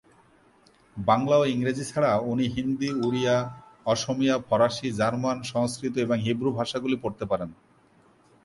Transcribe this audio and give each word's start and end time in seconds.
বাংলা 0.97 1.35
ও 1.37 1.43
ইংরেজি 1.45 1.83
ছাড়া 1.91 2.11
উনি 2.31 2.45
হিন্দি, 2.55 2.89
ওড়িয়া, 3.05 3.35
অসমীয়া, 3.85 4.35
ফরাসী, 4.49 4.87
জার্মান, 4.91 5.37
সংস্কৃত 5.43 5.93
এবং 5.97 6.17
হিব্রু 6.25 6.49
ভাষাগুলি 6.59 6.97
পড়তে 7.03 7.25
পারেন। 7.25 7.49